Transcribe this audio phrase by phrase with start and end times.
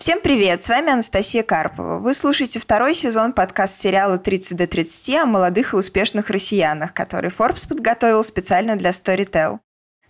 [0.00, 1.98] Всем привет, с вами Анастасия Карпова.
[1.98, 7.68] Вы слушаете второй сезон подкаст-сериала «30 до 30» о молодых и успешных россиянах, который Forbes
[7.68, 9.58] подготовил специально для Storytel.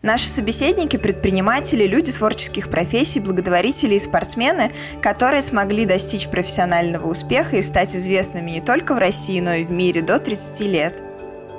[0.01, 4.73] Наши собеседники– предприниматели, люди творческих профессий, благотворители и спортсмены,
[5.03, 9.73] которые смогли достичь профессионального успеха и стать известными не только в России, но и в
[9.73, 11.03] мире до 30 лет–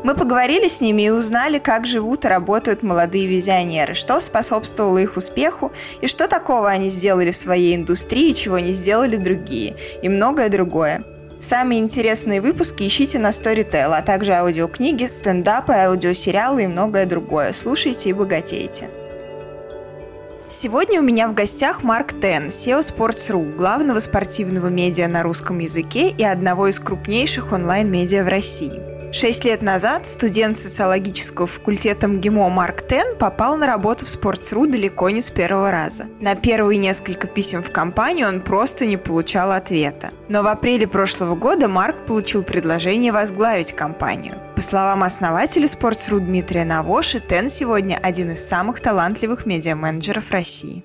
[0.03, 5.17] мы поговорили с ними и узнали, как живут и работают молодые визионеры, что способствовало их
[5.17, 5.71] успеху
[6.01, 11.03] и что такого они сделали в своей индустрии, чего не сделали другие, и многое другое.
[11.39, 17.51] Самые интересные выпуски ищите на Storytel, а также аудиокниги, стендапы, аудиосериалы и многое другое.
[17.51, 18.89] Слушайте и богатейте.
[20.51, 26.09] Сегодня у меня в гостях Марк Тен, SEO Sports.ru, главного спортивного медиа на русском языке
[26.09, 29.13] и одного из крупнейших онлайн-медиа в России.
[29.13, 35.09] Шесть лет назад студент социологического факультета МГИМО Марк Тен попал на работу в Sports.ru далеко
[35.09, 36.07] не с первого раза.
[36.19, 40.11] На первые несколько писем в компанию он просто не получал ответа.
[40.27, 44.35] Но в апреле прошлого года Марк получил предложение возглавить компанию.
[44.61, 50.83] По словам основателя Sports.ru Дмитрия Навоши, Тен сегодня один из самых талантливых медиа-менеджеров России.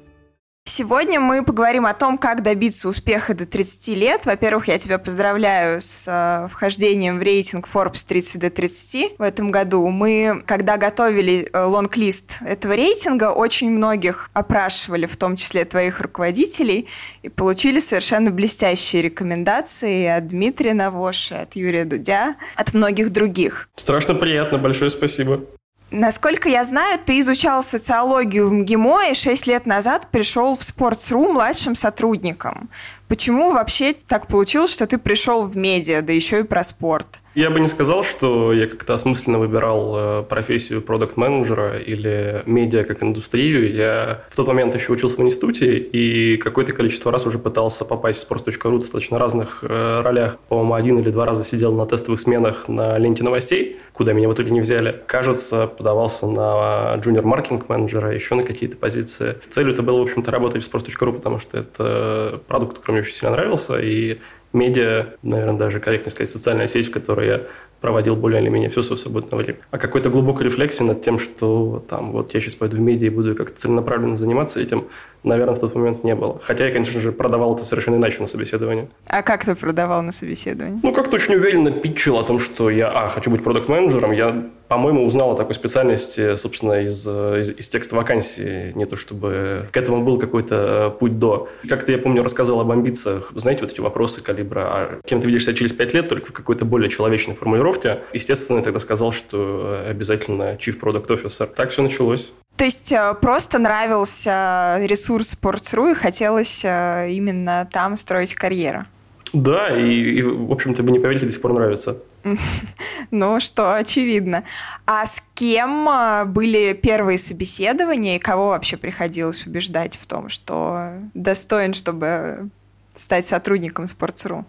[0.69, 4.27] Сегодня мы поговорим о том, как добиться успеха до 30 лет.
[4.27, 9.53] Во-первых, я тебя поздравляю с э, вхождением в рейтинг Forbes 30 до 30 в этом
[9.53, 9.87] году.
[9.87, 16.89] Мы, когда готовили э, лонг-лист этого рейтинга, очень многих опрашивали, в том числе твоих руководителей,
[17.23, 23.69] и получили совершенно блестящие рекомендации от Дмитрия Навоши, от Юрия Дудя, от многих других.
[23.77, 25.43] Страшно приятно, большое спасибо.
[25.91, 31.33] Насколько я знаю, ты изучал социологию в МГИМО и 6 лет назад пришел в Sports.ru
[31.33, 32.71] младшим сотрудником.
[33.07, 37.21] Почему вообще так получилось, что ты пришел в медиа, да еще и про спорт?
[37.37, 43.03] Я бы не сказал, что я как-то осмысленно выбирал э, профессию продукт-менеджера или медиа как
[43.03, 43.75] индустрию.
[43.75, 48.27] Я в тот момент еще учился в институте и какое-то количество раз уже пытался попасть
[48.27, 50.39] в sports.ru в достаточно разных э, ролях.
[50.49, 54.33] По-моему, один или два раза сидел на тестовых сменах на ленте новостей, куда меня в
[54.33, 55.03] итоге не взяли.
[55.07, 59.37] Кажется, подавался на джуниор-маркетинг менеджера, еще на какие-то позиции.
[59.51, 63.13] Целью это было, в общем-то, работать в sports.ru, потому что это продукт, который мне очень
[63.13, 64.21] сильно нравился, и
[64.57, 67.43] медиа, наверное, даже корректно сказать, социальная сеть, в которой я
[67.81, 69.59] проводил более или менее все свое свободное время.
[69.71, 73.11] А какой-то глубокой рефлексии над тем, что там вот я сейчас пойду в медиа и
[73.11, 74.87] буду как-то целенаправленно заниматься этим,
[75.23, 76.41] наверное, в тот момент не было.
[76.43, 78.89] Хотя я, конечно же, продавал это совершенно иначе на собеседовании.
[79.07, 80.81] А как ты продавал на собеседовании?
[80.83, 84.13] Ну, как-то очень уверенно питчил о том, что я, а, хочу быть продукт-менеджером.
[84.13, 88.73] Я, по-моему, узнал о такой специальности, собственно, из, из, из текста вакансии.
[88.75, 91.49] Не то чтобы к этому был какой-то э, путь до.
[91.69, 93.33] Как-то я помню, рассказывал об амбициях.
[93.35, 96.33] Знаете, вот эти вопросы калибра, а кем ты видишь себя через пять лет, только в
[96.33, 98.01] какой-то более человечной формулировке.
[98.13, 101.47] Естественно, я тогда сказал, что обязательно Chief Product Officer.
[101.47, 102.33] Так все началось.
[102.57, 108.87] То есть э, просто нравился ресурс Sports.ru и хотелось э, именно там строить карьеру?
[109.33, 111.99] Да, и, и в общем-то, вы не поверите, до сих пор нравится.
[113.11, 114.45] Ну, что очевидно.
[114.85, 120.93] А с кем э, были первые собеседования и кого вообще приходилось убеждать в том, что
[121.15, 122.49] достоин, чтобы
[122.95, 124.45] стать сотрудником Sports.ru?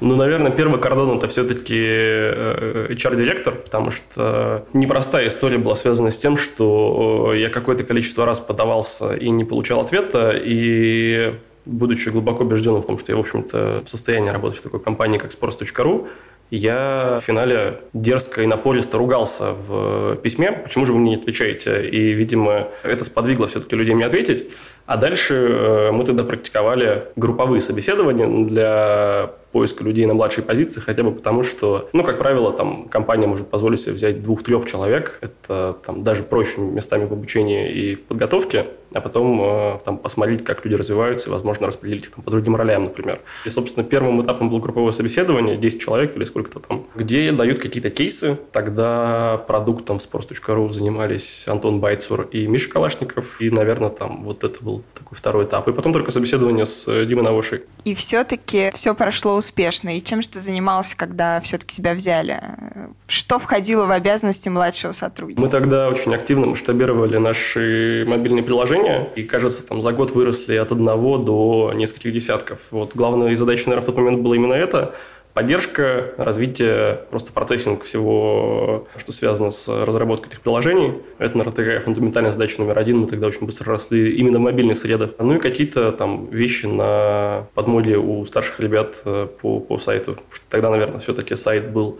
[0.00, 6.18] Ну, наверное, первый кордон это все-таки э, HR-директор, потому что непростая история была связана с
[6.18, 11.34] тем, что я какое-то количество раз подавался и не получал ответа, и
[11.66, 15.18] будучи глубоко убежденным в том, что я, в общем-то, в состоянии работать в такой компании,
[15.18, 16.08] как sports.ru,
[16.50, 21.88] я в финале дерзко и напористо ругался в письме, почему же вы мне не отвечаете?
[21.88, 24.48] И, видимо, это сподвигло все-таки людей мне ответить.
[24.86, 31.02] А дальше э, мы тогда практиковали групповые собеседования для поиска людей на младшей позиции, хотя
[31.02, 35.76] бы потому, что, ну, как правило, там компания может позволить себе взять двух-трех человек, это
[35.84, 40.64] там даже проще местами в обучении и в подготовке, а потом э, там посмотреть, как
[40.64, 43.18] люди развиваются и, возможно, распределить их там, по другим ролям, например.
[43.44, 47.90] И, собственно, первым этапом было групповое собеседование, 10 человек или сколько-то там, где дают какие-то
[47.90, 48.38] кейсы.
[48.52, 54.62] Тогда продуктом в sports.ru занимались Антон Байцур и Миша Калашников, и, наверное, там вот это
[54.62, 55.68] был такой второй этап.
[55.68, 57.62] И потом только собеседование с Димой Навошей.
[57.84, 59.96] И все-таки все прошло успешно.
[59.96, 62.40] И чем же ты занимался, когда все-таки тебя взяли?
[63.08, 65.40] Что входило в обязанности младшего сотрудника?
[65.40, 69.08] Мы тогда очень активно масштабировали наши мобильные приложения.
[69.16, 72.60] И, кажется, там за год выросли от одного до нескольких десятков.
[72.70, 74.94] Вот главная задача, наверное, в тот момент была именно это–
[75.40, 80.98] Поддержка, развитие, просто процессинг всего, что связано с разработкой этих приложений.
[81.18, 82.98] Это, наверное, такая фундаментальная задача номер один.
[82.98, 85.12] Мы тогда очень быстро росли именно в мобильных средах.
[85.18, 90.18] Ну и какие-то там вещи на подмоде у старших ребят э, по, по сайту.
[90.50, 91.98] Тогда, наверное, все-таки сайт был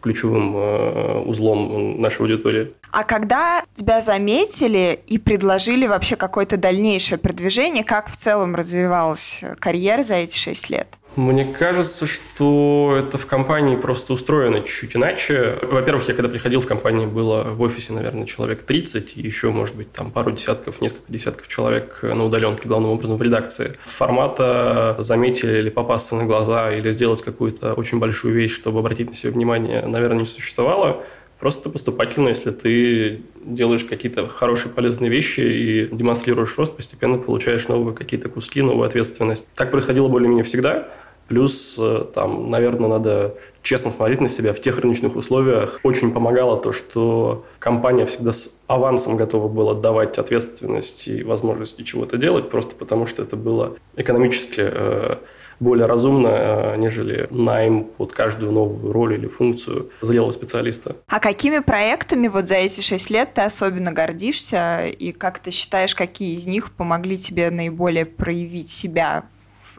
[0.00, 2.74] ключевым э, узлом нашей аудитории.
[2.90, 10.02] А когда тебя заметили и предложили вообще какое-то дальнейшее продвижение, как в целом развивалась карьера
[10.02, 10.88] за эти шесть лет?
[11.14, 15.58] Мне кажется, что это в компании просто устроено чуть-чуть иначе.
[15.60, 19.76] Во-первых, я когда приходил в компанию, было в офисе, наверное, человек 30, и еще, может
[19.76, 23.74] быть, там пару десятков, несколько десятков человек на удаленке, главным образом в редакции.
[23.84, 29.14] Формата заметили или попасться на глаза, или сделать какую-то очень большую вещь, чтобы обратить на
[29.14, 31.04] себя внимание, наверное, не существовало.
[31.38, 37.96] Просто поступательно, если ты делаешь какие-то хорошие, полезные вещи и демонстрируешь рост, постепенно получаешь новые
[37.96, 39.48] какие-то куски, новую ответственность.
[39.56, 40.88] Так происходило более-менее всегда.
[41.32, 45.80] Плюс, э, там, наверное, надо честно смотреть на себя в тех рыночных условиях.
[45.82, 52.18] Очень помогало то, что компания всегда с авансом готова была давать ответственность и возможности чего-то
[52.18, 55.16] делать, просто потому что это было экономически э,
[55.58, 60.96] более разумно, э, нежели найм под каждую новую роль или функцию зрелого специалиста.
[61.06, 64.86] А какими проектами вот за эти шесть лет ты особенно гордишься?
[64.86, 69.24] И как ты считаешь, какие из них помогли тебе наиболее проявить себя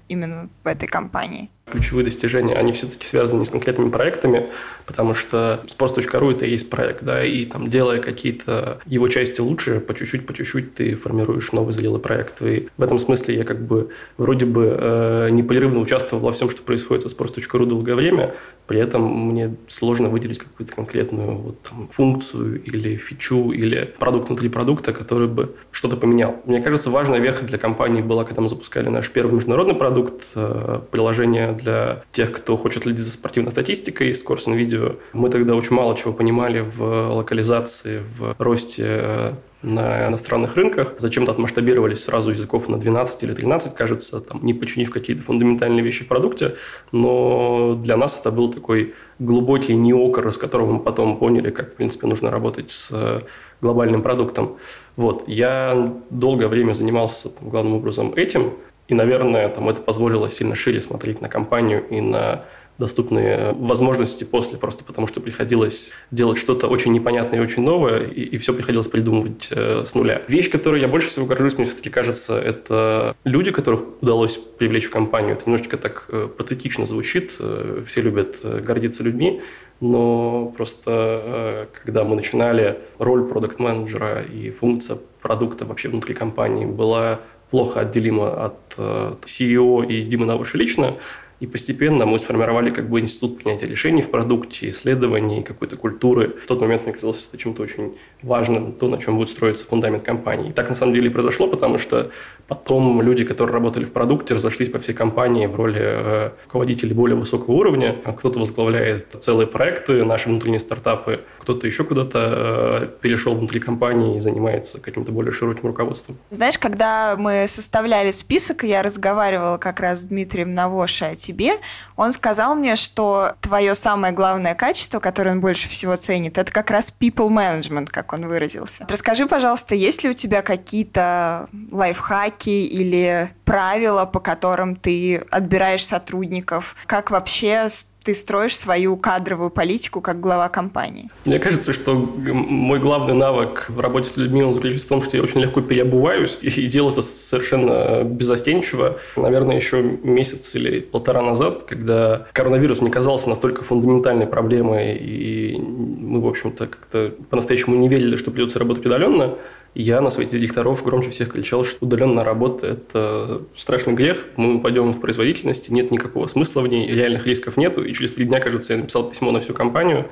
[0.08, 1.50] именно в этой компании?
[1.72, 4.48] Ключевые достижения, они все-таки связаны не с конкретными проектами,
[4.86, 9.80] потому что sports.ru это и есть проект, да, и там делая какие-то его части лучше,
[9.80, 12.42] по чуть-чуть, по чуть-чуть ты формируешь новый зрелый проект.
[12.42, 16.62] И в этом смысле я как бы вроде бы э, непрерывно участвовал во всем, что
[16.62, 18.36] происходит со sports.ru долгое время,
[18.68, 24.50] при этом мне сложно выделить какую-то конкретную вот, там, функцию или фичу или продукт внутри
[24.50, 26.36] продукта, который бы что-то поменял.
[26.46, 30.80] Мне кажется, важная веха для компании была, когда мы запускали наш первый международный продукт, э,
[30.92, 34.96] приложение для тех, кто хочет следить за спортивной статистикой, скорость на видео.
[35.14, 39.34] Мы тогда очень мало чего понимали в локализации, в росте э,
[39.64, 40.94] на иностранных рынках.
[40.98, 46.04] Зачем-то отмасштабировались сразу языков на 12 или 13, кажется, там, не починив какие-то фундаментальные вещи
[46.04, 46.56] в продукте.
[46.92, 51.76] Но для нас это был такой глубокий неокр, с которого мы потом поняли, как, в
[51.76, 53.22] принципе, нужно работать с э,
[53.62, 54.58] глобальным продуктом.
[54.96, 55.24] Вот.
[55.28, 58.54] Я долгое время занимался там, главным образом этим,
[58.88, 62.46] и, наверное, там, это позволило сильно шире смотреть на компанию и на
[62.78, 68.22] доступные возможности после, просто потому что приходилось делать что-то очень непонятное и очень новое, и,
[68.22, 70.24] и все приходилось придумывать э, с нуля.
[70.28, 74.92] Вещь, которой я больше всего горжусь, мне все-таки кажется, это люди, которых удалось привлечь в
[74.92, 75.34] компанию.
[75.34, 79.42] Это немножечко так э, патетично звучит, э, все любят э, гордиться людьми,
[79.80, 87.20] но просто э, когда мы начинали, роль продукт-менеджера и функция продукта вообще внутри компании была
[87.54, 90.96] плохо отделима от э, CEO и Димы Навыша лично,
[91.40, 96.30] и постепенно мы сформировали как бы институт принятия решений в продукте, исследований, какой-то культуры.
[96.44, 100.04] В тот момент мне казалось это чем-то очень важным, то, на чем будет строиться фундамент
[100.04, 100.50] компании.
[100.50, 102.12] И так на самом деле и произошло, потому что
[102.48, 107.18] потом люди, которые работали в продукте, разошлись по всей компании в роли э, руководителей более
[107.18, 107.96] высокого уровня.
[108.18, 114.20] Кто-то возглавляет целые проекты, наши внутренние стартапы, кто-то еще куда-то э, перешел внутри компании и
[114.20, 116.18] занимается каким-то более широким руководством.
[116.30, 121.54] Знаешь, когда мы составляли список, я разговаривала как раз с Дмитрием Навошей о тебе,
[121.96, 126.72] он сказал мне, что твое самое главное качество, которое он больше всего ценит, это как
[126.72, 128.86] раз people management, как он выразился.
[128.90, 136.76] Расскажи, пожалуйста, есть ли у тебя какие-то лайфхаки или правила, по которым ты отбираешь сотрудников?
[136.86, 137.68] Как вообще
[138.04, 141.10] ты строишь свою кадровую политику как глава компании?
[141.26, 145.18] Мне кажется, что мой главный навык в работе с людьми он заключается в том, что
[145.18, 149.00] я очень легко переобуваюсь и делаю это совершенно безостенчиво.
[149.16, 156.22] Наверное, еще месяц или полтора назад, когда коронавирус не казался настолько фундаментальной проблемой, и мы,
[156.22, 159.36] в общем-то, как-то по-настоящему не верили, что придется работать удаленно,
[159.76, 164.94] я на совете директоров громче всех кричал, что удаленная работа– это страшный грех, мы упадем
[164.94, 167.84] в производительности, нет никакого смысла в ней, реальных рисков нету.
[167.84, 170.08] И через три дня, кажется, я написал письмо на всю компанию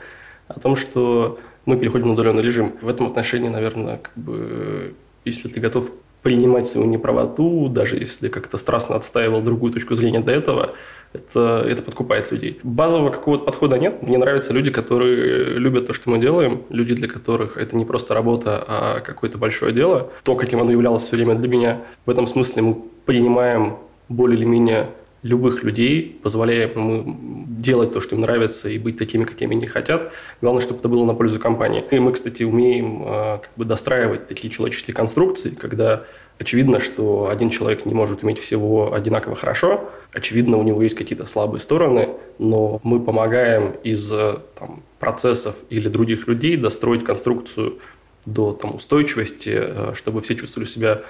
[0.48, 2.74] о том, что мы переходим на удаленный режим.
[2.82, 5.92] В этом отношении, наверное, как бы, если ты готов
[6.24, 10.76] принимать свою неправоту, даже если как-то страстно отстаивал другую точку зрения до этого,
[11.14, 12.60] это, это подкупает людей.
[12.64, 14.02] Базового какого-то подхода нет.
[14.02, 18.14] Мне нравятся люди, которые любят то, что мы делаем, люди, для которых это не просто
[18.14, 20.12] работа, а какое-то большое дело.
[20.24, 21.82] То, каким оно являлось все время для меня.
[22.06, 23.78] В этом смысле мы принимаем
[24.08, 24.90] более или менее
[25.24, 30.12] любых людей, позволяем им делать то, что им нравится, и быть такими, какими они хотят.
[30.42, 31.84] Главное, чтобы это было на пользу компании.
[31.92, 36.04] И мы, кстати, умеем а, как бы достраивать такие человеческие конструкции, когда
[36.42, 41.26] очевидно, что один человек не может уметь всего одинаково хорошо, очевидно, у него есть какие-то
[41.26, 47.78] слабые стороны, но мы помогаем из там, процессов или других людей достроить конструкцию
[48.26, 51.02] до там, устойчивости, э, чтобы все чувствовали себя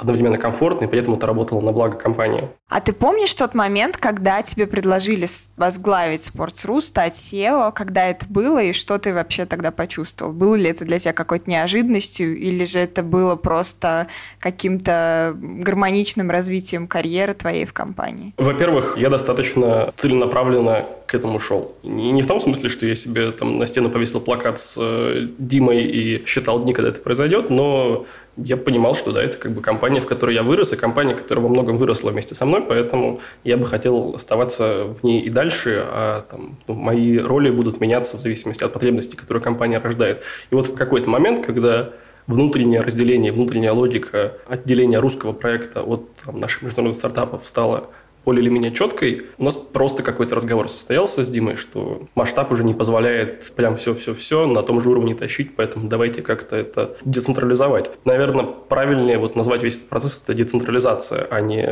[0.00, 2.48] одновременно комфортно, и при этом это работало на благо компании.
[2.68, 5.26] А ты помнишь тот момент, когда тебе предложили
[5.56, 10.32] возглавить Sports.ru, стать SEO, когда это было, и что ты вообще тогда почувствовал?
[10.32, 14.06] Было ли это для тебя какой-то неожиданностью, или же это было просто
[14.38, 18.32] каким-то гармоничным развитием карьеры твоей в компании?
[18.36, 21.74] Во-первых, я достаточно целенаправленно к этому шел.
[21.82, 25.26] И не в том смысле, что я себе там на стену повесил плакат с э,
[25.38, 28.06] Димой и считал дни, когда это произойдет, но
[28.36, 31.42] я понимал, что да, это как бы компания, в которой я вырос, и компания, которая
[31.42, 35.84] во многом выросла вместе со мной, поэтому я бы хотел оставаться в ней и дальше,
[35.86, 40.22] а там, ну, мои роли будут меняться в зависимости от потребностей, которые компания рождает.
[40.50, 41.90] И вот в какой-то момент, когда
[42.26, 47.90] внутреннее разделение, внутренняя логика отделения русского проекта от там, наших международных стартапов стала
[48.24, 49.22] более или менее четкой.
[49.38, 54.46] У нас просто какой-то разговор состоялся с Димой, что масштаб уже не позволяет прям все-все-все
[54.46, 57.90] на том же уровне тащить, поэтому давайте как-то это децентрализовать.
[58.04, 61.62] Наверное, правильнее вот назвать весь этот процесс это децентрализация, а не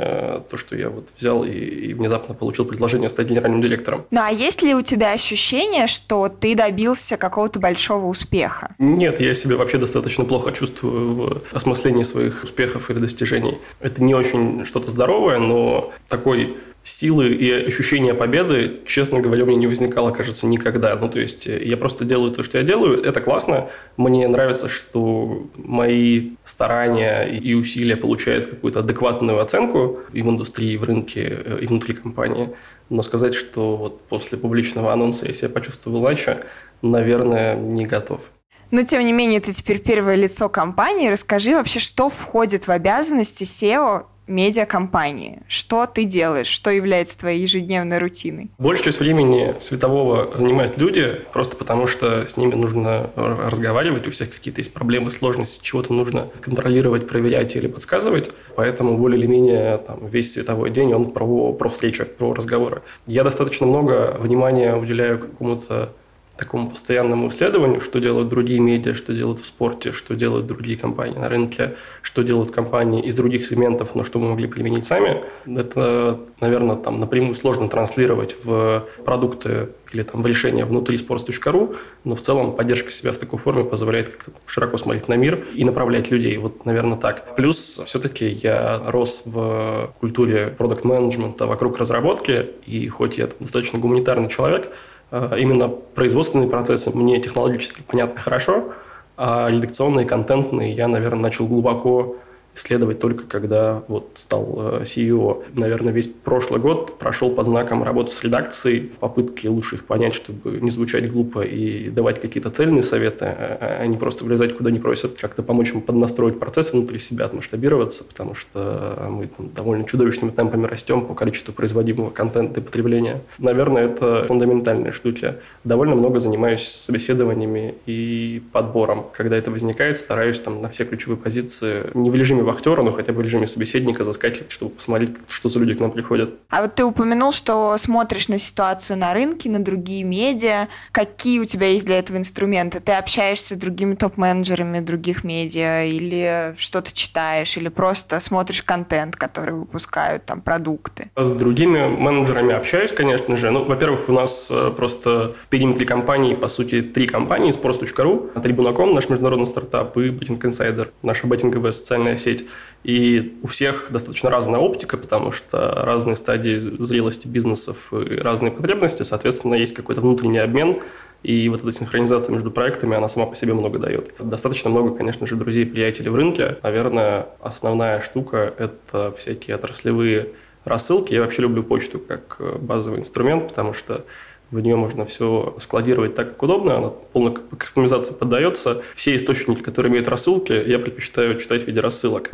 [0.49, 4.07] то, что я вот взял и, и внезапно получил предложение стать генеральным директором.
[4.11, 8.75] Ну а есть ли у тебя ощущение, что ты добился какого-то большого успеха?
[8.79, 13.59] Нет, я себя вообще достаточно плохо чувствую в осмыслении своих успехов или достижений.
[13.81, 16.48] Это не очень что-то здоровое, но такой такой
[16.89, 20.97] силы и ощущения победы, честно говоря, у меня не возникало, кажется, никогда.
[20.97, 23.69] Ну, то есть я просто делаю то, что я делаю, это классно.
[23.97, 30.77] Мне нравится, что мои старания и усилия получают какую-то адекватную оценку и в индустрии, и
[30.77, 32.51] в рынке, и внутри компании.
[32.89, 36.39] Но сказать, что вот после публичного анонса я себя почувствовал иначе,
[36.81, 38.31] наверное, не готов.
[38.71, 41.09] Но, тем не менее, ты теперь первое лицо компании.
[41.09, 45.41] Расскажи вообще, что входит в обязанности SEO медиакомпании?
[45.49, 46.47] Что ты делаешь?
[46.47, 48.51] Что является твоей ежедневной рутиной?
[48.59, 54.33] Большую часть времени светового занимают люди, просто потому что с ними нужно разговаривать, у всех
[54.33, 58.31] какие-то есть проблемы, сложности, чего-то нужно контролировать, проверять или подсказывать.
[58.55, 62.83] Поэтому более или менее там, весь световой день он про, про встречи, про разговоры.
[63.07, 65.93] Я достаточно много внимания уделяю какому-то
[66.39, 71.19] такому постоянному исследованию, что делают другие медиа, что делают в спорте, что делают другие компании
[71.19, 76.21] на рынке, что делают компании из других сегментов, но что мы могли применить сами, это,
[76.41, 82.23] наверное, там напрямую сложно транслировать в продукты или там в решения внутри sports.ru, но в
[82.23, 86.37] целом поддержка себя в такой форме позволяет как-то широко смотреть на мир и направлять людей.
[86.37, 87.35] Вот, наверное, так.
[87.37, 94.29] Плюс все-таки я рос в культуре продукт менеджмента вокруг разработки, и хоть я достаточно гуманитарный
[94.29, 94.71] человек,
[95.11, 98.73] именно производственные процессы мне технологически понятны хорошо,
[99.17, 102.17] а редакционные, контентные я, наверное, начал глубоко
[102.59, 105.45] исследовать только когда вот стал э, CEO.
[105.55, 110.59] Наверное, весь прошлый год прошел под знаком работы с редакцией, попытки лучше их понять, чтобы
[110.61, 114.81] не звучать глупо и давать какие-то цельные советы, а, а не просто влезать куда не
[114.81, 120.33] просят, как-то помочь им поднастроить процессы внутри себя, отмасштабироваться, потому что мы там, довольно чудовищными
[120.33, 123.21] темпами растем по количеству производимого контента и потребления.
[123.39, 125.37] Наверное, это фундаментальная штука.
[125.63, 129.07] Довольно много занимаюсь собеседованиями и подбором.
[129.13, 133.13] Когда это возникает, стараюсь там на все ключевые позиции не в режиме вахтера, но хотя
[133.13, 136.35] бы в режиме собеседника заскакивать, чтобы посмотреть, что за люди к нам приходят.
[136.49, 140.69] А вот ты упомянул, что смотришь на ситуацию на рынке, на другие медиа.
[140.93, 142.81] Какие у тебя есть для этого инструменты?
[142.81, 149.55] Ты общаешься с другими топ-менеджерами других медиа или что-то читаешь, или просто смотришь контент, который
[149.55, 151.11] выпускают, там, продукты?
[151.17, 153.51] С другими менеджерами общаюсь, конечно же.
[153.51, 158.95] Ну, во-первых, у нас э, просто в периметре компании, по сути, три компании, sports.ru, Tribuna.com,
[158.95, 162.49] наш международный стартап, и Betting Insider, наша беттинговая социальная сеть сеть.
[162.85, 169.03] И у всех достаточно разная оптика, потому что разные стадии зрелости бизнесов и разные потребности,
[169.03, 170.79] соответственно, есть какой-то внутренний обмен,
[171.25, 174.15] и вот эта синхронизация между проектами, она сама по себе много дает.
[174.21, 176.59] Достаточно много, конечно же, друзей приятелей в рынке.
[176.63, 180.29] Наверное, основная штука– это всякие отраслевые
[180.65, 181.13] рассылки.
[181.13, 184.05] Я вообще люблю почту как базовый инструмент, потому что
[184.51, 188.83] в нее можно все складировать так, как удобно, она полная кастомизация поддается.
[188.95, 192.31] Все источники, которые имеют рассылки, я предпочитаю читать в виде рассылок.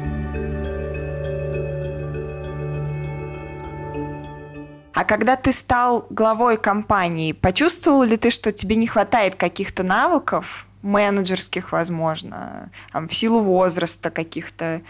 [4.93, 10.67] А когда ты стал главой компании, почувствовал ли ты, что тебе не хватает каких-то навыков,
[10.83, 14.83] менеджерских, возможно, в силу возраста каких-то,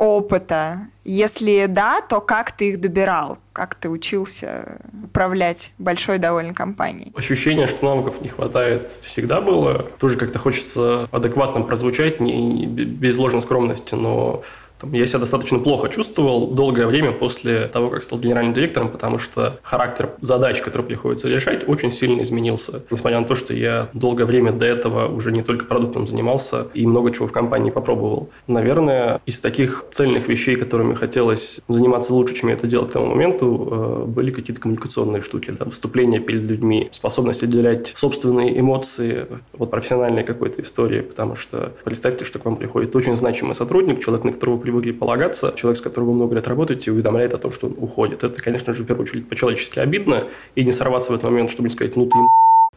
[0.00, 0.88] опыта?
[1.04, 3.38] Если да, то как ты их добирал?
[3.52, 7.12] Как ты учился управлять большой довольно компанией?
[7.14, 9.84] Ощущение, что навыков не хватает, всегда было.
[10.00, 14.42] Тоже как-то хочется адекватно прозвучать, не, без ложной скромности, но
[14.80, 19.18] Там, я себя достаточно плохо чувствовал долгое время после того, как стал генеральным директором, потому
[19.18, 22.82] что характер задач, которые приходится решать, очень сильно изменился.
[22.90, 26.86] Несмотря на то, что я долгое время до этого уже не только продуктом занимался и
[26.86, 28.30] много чего в компании попробовал.
[28.46, 33.06] Наверное, из таких цельных вещей, которыми хотелось заниматься лучше, чем я это делал к тому
[33.06, 39.26] моменту, э, были какие-то коммуникационные штуки, да, выступления перед людьми, способность отделять собственные эмоции
[39.58, 44.24] от профессиональной какой-то истории, потому что представьте, что к вам приходит очень значимый сотрудник, человек,
[44.24, 47.66] на которого привыкли полагаться, человек, с которым вы много лет работаете, уведомляет о том, что
[47.66, 48.22] он уходит.
[48.22, 50.24] Это, конечно же, в первую очередь по-человечески обидно,
[50.54, 52.16] и не сорваться в этот момент, чтобы не сказать, ну ты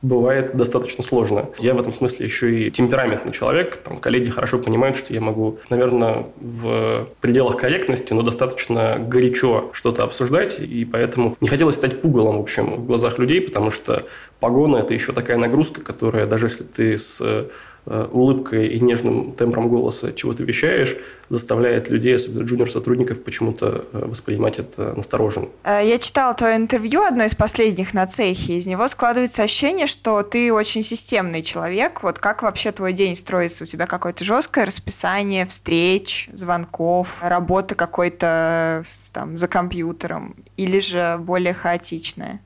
[0.02, 1.50] бывает достаточно сложно.
[1.60, 3.78] Я в этом смысле еще и темпераментный человек.
[3.78, 10.04] Там коллеги хорошо понимают, что я могу, наверное, в пределах корректности, но достаточно горячо что-то
[10.04, 14.04] обсуждать, и поэтому не хотелось стать пугалом, в общем, в глазах людей, потому что
[14.40, 17.48] погона– это еще такая нагрузка, которая, даже если ты с
[17.86, 20.96] улыбкой и нежным тембром голоса чего ты вещаешь,
[21.30, 25.48] заставляет людей, особенно джуниор-сотрудников, почему-то э, воспринимать это настороженно.
[25.64, 28.58] Э, я читала твое интервью, одно из последних на цехе.
[28.58, 32.04] Из него складывается ощущение, что ты очень системный человек.
[32.04, 33.64] Вот как вообще твой день строится?
[33.64, 40.36] У тебя какое-то жесткое расписание встреч, звонков, работы какой-то там за компьютером?
[40.58, 42.42] Или же более хаотичное?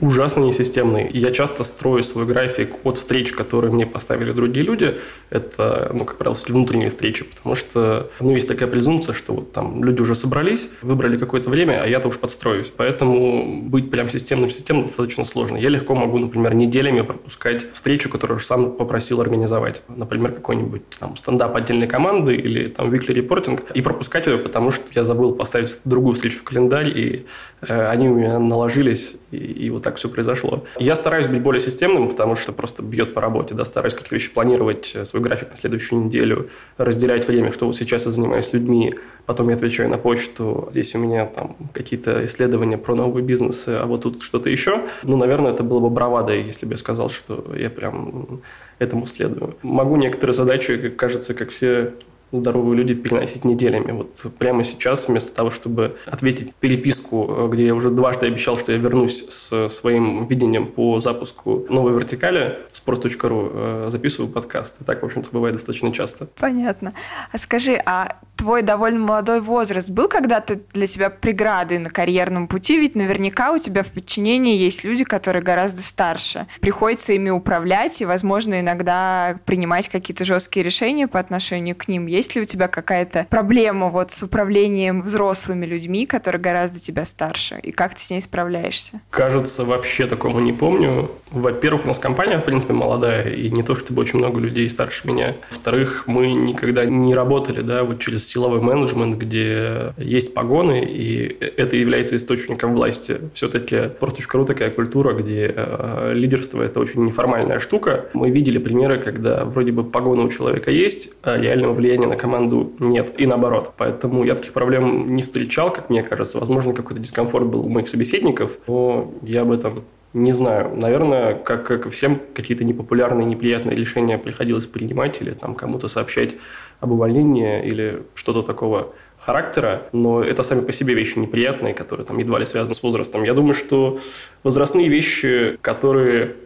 [0.00, 1.08] Ужасно несистемный.
[1.12, 4.94] Я часто строю свой график от встреч, которые мне поставили другие люди.
[5.30, 9.82] Это, ну, как правило, внутренние встречи, потому что, ну, есть такая презумпция, что вот там
[9.82, 12.70] люди уже собрались, выбрали какое-то время, а я-то уж подстроюсь.
[12.76, 15.56] Поэтому быть прям системным-системным достаточно сложно.
[15.56, 19.82] Я легко могу, например, неделями пропускать встречу, которую сам попросил организовать.
[19.88, 24.84] Например, какой-нибудь там стендап отдельной команды или там weekly репортинг, и пропускать ее, потому что
[24.94, 27.26] я забыл поставить другую встречу в календарь, и
[27.62, 30.64] э, они у меня наложились, и, и вот так все произошло.
[30.78, 34.32] Я стараюсь быть более системным, потому что просто бьет по работе, да, стараюсь какие-то вещи
[34.32, 38.94] планировать, э, свой график на следующую неделю, разделять время, что вот сейчас я занимаюсь людьми,
[39.26, 43.86] потом я отвечаю на почту, здесь у меня там какие-то исследования про новые бизнесы, а
[43.86, 44.82] вот тут что-то еще.
[45.02, 48.40] Ну, наверное, это было бы бравадой, если бы я сказал, что я прям
[48.78, 49.54] этому следую.
[49.62, 51.94] Могу некоторые задачи, кажется, как все
[52.32, 53.92] здоровые люди переносить неделями.
[53.92, 58.58] Вот прямо сейчас, вместо того, чтобы ответить в переписку, э, где я уже дважды обещал,
[58.58, 64.80] что я вернусь с своим видением по запуску новой вертикали в sport.ru, э, записываю подкаст.
[64.80, 66.28] И так, в общем-то, бывает достаточно часто.
[66.38, 66.92] Понятно.
[67.32, 72.78] А скажи, а твой довольно молодой возраст был когда-то для тебя преградой на карьерном пути?
[72.78, 76.46] Ведь наверняка у тебя в подчинении есть люди, которые гораздо старше.
[76.60, 82.06] Приходится ими управлять и, возможно, иногда принимать какие-то жесткие решения по отношению к ним.
[82.06, 87.58] Есть ли у тебя какая-то проблема вот с управлением взрослыми людьми, которые гораздо тебя старше?
[87.62, 89.00] И как ты с ней справляешься?
[89.10, 91.10] Кажется, вообще такого не помню.
[91.30, 95.08] Во-первых, у нас компания, в принципе, молодая, и не то, чтобы очень много людей старше
[95.08, 95.34] меня.
[95.50, 101.76] Во-вторых, мы никогда не работали, да, вот через силовой менеджмент, где есть погоны, и это
[101.76, 103.18] является источником власти.
[103.34, 103.90] Все-таки
[104.32, 108.06] .ру такая культура, где э, лидерство– это очень неформальная штука.
[108.12, 112.72] Мы видели примеры, когда вроде бы погоны у человека есть, а реального влияния на команду
[112.78, 113.12] нет.
[113.18, 113.72] И наоборот.
[113.76, 116.38] Поэтому я таких проблем не встречал, как мне кажется.
[116.38, 119.84] Возможно, какой-то дискомфорт был у моих собеседников, но я об этом
[120.16, 120.74] не знаю.
[120.74, 126.34] Наверное, как, как всем, какие-то непопулярные, неприятные решения приходилось принимать или там кому-то сообщать
[126.80, 132.16] об увольнении или что-то такого характера, но это сами по себе вещи неприятные, которые там
[132.16, 133.24] едва ли связаны с возрастом.
[133.24, 133.98] Я думаю, что
[134.42, 136.36] возрастные вещи, которые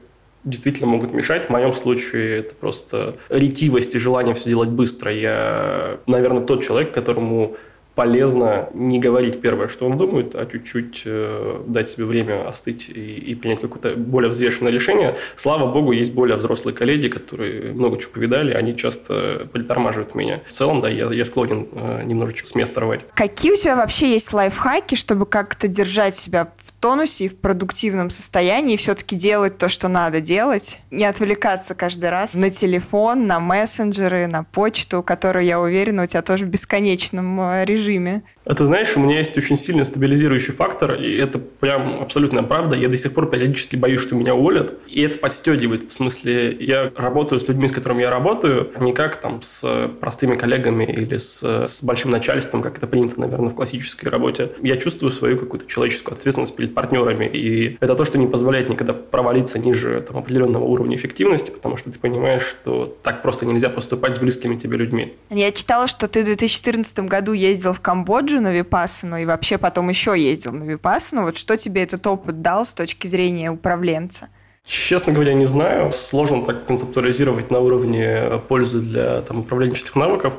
[0.42, 1.46] действительно могут мешать.
[1.46, 5.12] В моем случае это просто ретивость и желание все делать быстро.
[5.12, 7.56] Я, наверное, тот человек, которому
[8.00, 13.16] полезно не говорить первое, что он думает, а чуть-чуть э, дать себе время остыть и,
[13.30, 15.16] и принять какое-то более взвешенное решение.
[15.36, 20.40] Слава богу, есть более взрослые коллеги, которые много чего повидали, они часто притормаживают меня.
[20.48, 23.04] В целом, да, я, я склонен э, немножечко с места рвать.
[23.12, 28.08] Какие у тебя вообще есть лайфхаки, чтобы как-то держать себя в тонусе и в продуктивном
[28.08, 30.80] состоянии и все-таки делать то, что надо делать?
[30.90, 36.22] Не отвлекаться каждый раз на телефон, на мессенджеры, на почту, которую, я уверена, у тебя
[36.22, 38.22] тоже в бесконечном э, режиме режиме.
[38.44, 42.76] А ты знаешь, у меня есть очень сильный стабилизирующий фактор, и это прям абсолютная правда.
[42.76, 45.88] Я до сих пор периодически боюсь, что меня уволят, и это подстегивает.
[45.88, 50.36] В смысле, я работаю с людьми, с которыми я работаю, не как там с простыми
[50.36, 54.50] коллегами или с, с большим начальством, как это принято, наверное, в классической работе.
[54.62, 58.92] Я чувствую свою какую-то человеческую ответственность перед партнерами, и это то, что не позволяет никогда
[58.92, 64.16] провалиться ниже там, определенного уровня эффективности, потому что ты понимаешь, что так просто нельзя поступать
[64.16, 65.14] с близкими тебе людьми.
[65.30, 69.88] Я читала, что ты в 2014 году ездил в Камбоджу на Випассану и вообще потом
[69.88, 71.22] еще ездил на Випассану.
[71.22, 74.28] Вот что тебе этот опыт дал с точки зрения управленца?
[74.64, 75.90] Честно говоря, не знаю.
[75.92, 80.34] Сложно так концептуализировать на уровне пользы для там, управленческих навыков.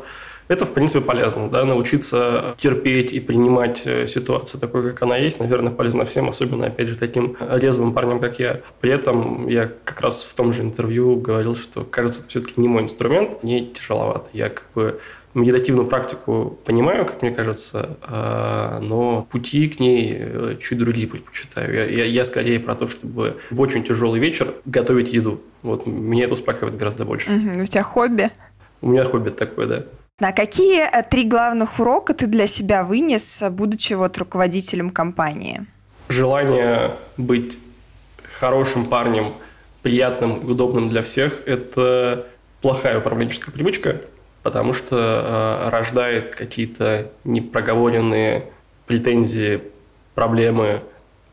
[0.48, 5.40] Это, в принципе, полезно, да, научиться терпеть и принимать э, ситуацию такой, как она есть,
[5.40, 8.60] наверное, полезно всем, особенно, опять же, таким резвым парнем, как я.
[8.82, 12.68] При этом я как раз в том же интервью говорил, что, кажется, это все-таки не
[12.68, 14.28] мой инструмент, мне тяжеловато.
[14.34, 15.00] Я как бы
[15.34, 21.74] медитативную практику понимаю, как мне кажется, а, но пути к ней э, чуть другие предпочитаю.
[21.74, 25.42] Я, я, я скорее про то, чтобы в очень тяжелый вечер готовить еду.
[25.62, 27.32] Вот мне это успокаивает гораздо больше.
[27.32, 27.62] Угу.
[27.62, 28.30] У тебя хобби?
[28.82, 29.84] У меня хобби такое, да.
[30.20, 35.66] А какие э, три главных урока ты для себя вынес, будучи вот руководителем компании?
[36.10, 37.58] Желание быть
[38.40, 39.34] хорошим парнем,
[39.82, 42.28] приятным, удобным для всех– это
[42.62, 44.02] плохая управленческая привычка,
[44.44, 44.96] потому что
[45.66, 48.46] э, рождает какие-то непроговоренные
[48.88, 49.62] претензии,
[50.16, 50.82] проблемы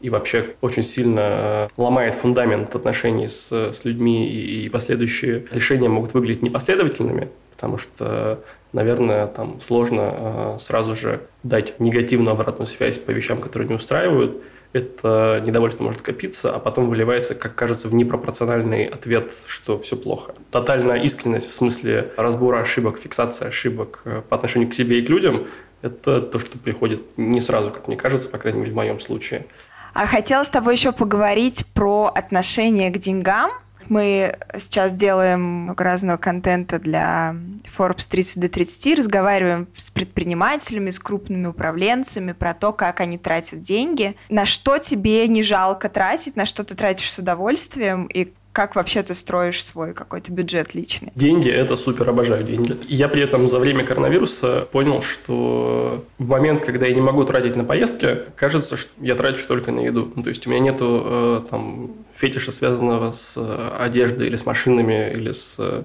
[0.00, 5.88] и вообще очень сильно э, ломает фундамент отношений с, с людьми, и, и последующие решения
[5.88, 8.40] могут выглядеть непоследовательными, потому что,
[8.72, 14.42] наверное, там сложно э, сразу же дать негативную обратную связь по вещам, которые не устраивают–
[14.72, 20.34] это недовольство может копиться, а потом выливается, как кажется, в непропорциональный ответ, что все плохо.
[20.50, 25.08] Тотальная искренность в смысле разбора ошибок, фиксации ошибок э, по отношению к себе и к
[25.08, 25.46] людям–
[25.82, 29.46] это то, что приходит не сразу, как мне кажется, по крайней мере, в моем случае.
[29.94, 33.50] А хотела с тобой еще поговорить про отношение к деньгам–
[33.88, 37.34] мы сейчас делаем много разного контента для
[37.76, 43.62] Forbes 30 до 30, разговариваем с предпринимателями, с крупными управленцами про то, как они тратят
[43.62, 44.16] деньги.
[44.28, 49.02] На что тебе не жалко тратить, на что ты тратишь с удовольствием, и как вообще
[49.02, 51.12] ты строишь свой какой-то бюджет личный?
[51.14, 52.76] Деньги– это супер, обожаю деньги.
[52.88, 57.54] Я при этом за время коронавируса понял, что в момент, когда я не могу тратить
[57.56, 60.10] на поездки, кажется, что я трачу только на еду.
[60.14, 64.44] Ну, то есть у меня нету э, там фетиша, связанного с э, одеждой или с
[64.44, 65.82] машинами, или с э,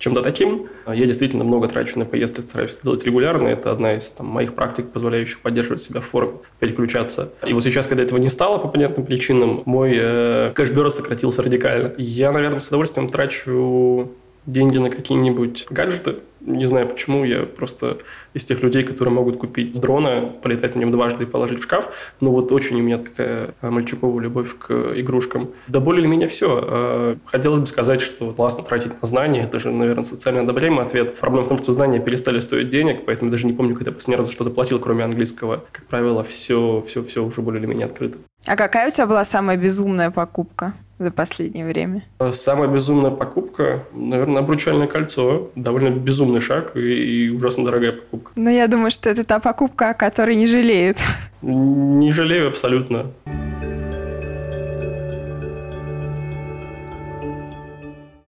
[0.00, 0.66] чем-то таким.
[0.86, 3.46] Я действительно много трачу на поездки, стараюсь это делать регулярно.
[3.46, 7.32] Это одна из там, моих практик, позволяющих поддерживать себя в форме, переключаться.
[7.46, 11.92] И вот сейчас, когда этого не стало по понятным причинам, мой э, кэшбюро сократился радикально.
[11.98, 14.10] Я, наверное, с удовольствием трачу
[14.46, 17.98] деньги на какие-нибудь гаджеты, не знаю почему, я просто
[18.34, 21.90] из тех людей, которые могут купить дрона, полетать на нем дважды и положить в шкаф.
[22.20, 25.50] Но вот очень у меня такая а, мальчуковая любовь к игрушкам.
[25.68, 26.60] Да более или менее все.
[26.62, 29.42] А, хотелось бы сказать, что классно тратить на знания.
[29.42, 31.16] Это же, наверное, социально одобряемый ответ.
[31.18, 34.16] Проблема в том, что знания перестали стоить денег, поэтому я даже не помню, когда последний
[34.16, 35.64] раз за что-то платил, кроме английского.
[35.72, 38.18] Как правило, все, все, все уже более или менее открыто.
[38.46, 40.74] А какая у тебя была самая безумная покупка?
[41.00, 42.04] за последнее время?
[42.32, 45.50] Самая безумная покупка, наверное, обручальное кольцо.
[45.56, 46.80] Довольно безумный шаг и,
[47.24, 48.19] и ужасно дорогая покупка.
[48.36, 50.98] Но я думаю, что это та покупка, о которой не жалеют.
[51.42, 53.10] Не жалею абсолютно.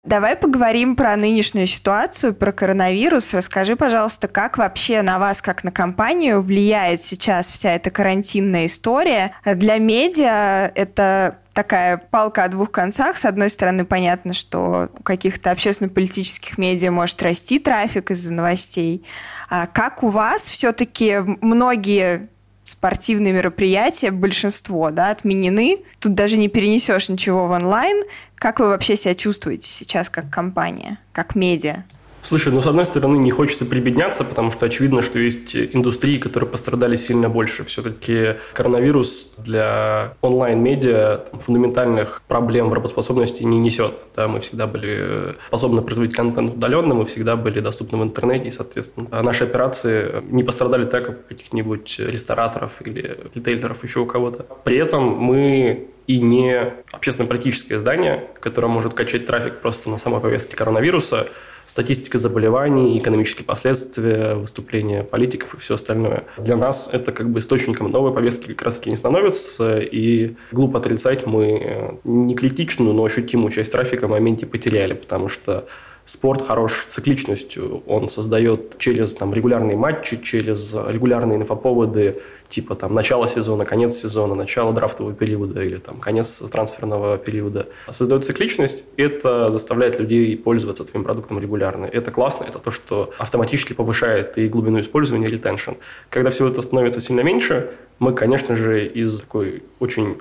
[0.08, 3.34] Давай поговорим про нынешнюю ситуацию, про коронавирус.
[3.34, 9.32] Расскажи, пожалуйста, как вообще на вас, как на компанию, влияет сейчас вся эта карантинная история?
[9.44, 13.16] Для медиа это такая палка о двух концах.
[13.16, 19.04] С одной стороны, понятно, что у каких-то общественно-политических медиа может расти трафик из-за новостей.
[19.50, 22.28] А как у вас все-таки многие
[22.64, 25.78] спортивные мероприятия, большинство, да, отменены.
[25.98, 28.04] Тут даже не перенесешь ничего в онлайн.
[28.36, 31.82] Как вы вообще себя чувствуете сейчас как компания, как медиа?
[32.28, 36.46] Слушай, ну, с одной стороны, не хочется прибедняться, потому что очевидно, что есть индустрии, которые
[36.46, 37.64] пострадали сильно больше.
[37.64, 43.94] Все-таки коронавирус для онлайн-медиа фундаментальных проблем в работоспособности не несет.
[44.14, 48.50] Да, мы всегда были способны производить контент удаленно, мы всегда были доступны в интернете, и,
[48.50, 54.44] соответственно, наши операции не пострадали так, как каких-нибудь рестораторов или ритейлеров, еще у кого-то.
[54.64, 60.56] При этом мы и не общественно-политическое издание, которое может качать трафик просто на самой повестке
[60.56, 61.28] коронавируса,
[61.68, 66.24] статистика заболеваний, экономические последствия, выступления политиков и все остальное.
[66.38, 71.26] Для нас это как бы источником новой повестки как раз-таки не становится, и глупо отрицать
[71.26, 75.68] мы э, не критичную, но ощутимую часть трафика в моменте потеряли, потому что
[76.08, 77.82] спорт хорош цикличностью.
[77.86, 84.34] Он создает через там, регулярные матчи, через регулярные инфоповоды, типа там начало сезона, конец сезона,
[84.34, 87.68] начало драфтового периода или там конец трансферного периода.
[87.90, 91.84] Создает цикличность, и это заставляет людей пользоваться твоим продуктом регулярно.
[91.84, 95.72] Это классно, это то, что автоматически повышает и глубину использования, и ретеншн.
[96.08, 100.16] Когда все это становится сильно меньше, мы, конечно же, из такой очень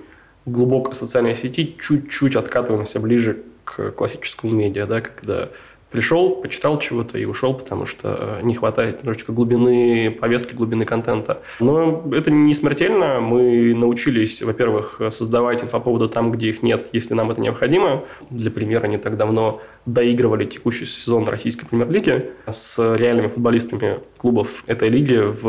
[0.46, 5.50] глубокой социальной сети чуть-чуть откатываемся ближе к классическому медиа, да, когда
[5.90, 11.42] Пришел, почитал чего-то и ушел, потому что не хватает немножечко глубины повестки, глубины контента.
[11.62, 13.22] Но это не смертельно.
[13.22, 18.04] Мы научились, во-первых, создавать инфоповоды там, где их нет, если нам это необходимо.
[18.30, 24.90] Для примера, не так давно доигрывали текущий сезон российской премьер-лиги с реальными футболистами клубов этой
[24.90, 25.46] лиги в